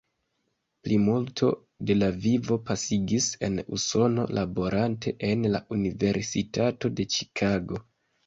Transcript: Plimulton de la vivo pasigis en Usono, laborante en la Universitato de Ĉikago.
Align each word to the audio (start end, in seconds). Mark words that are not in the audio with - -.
Plimulton 0.85 1.51
de 1.89 1.95
la 1.97 2.07
vivo 2.23 2.55
pasigis 2.69 3.27
en 3.47 3.61
Usono, 3.79 4.25
laborante 4.39 5.15
en 5.29 5.45
la 5.57 5.63
Universitato 5.77 6.91
de 7.01 7.07
Ĉikago. 7.17 7.83